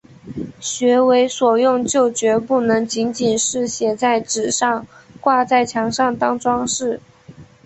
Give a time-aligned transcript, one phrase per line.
[0.59, 4.87] 学为所用就决不能仅仅是写在纸上、
[5.19, 6.99] 挂在墙上当‘装饰’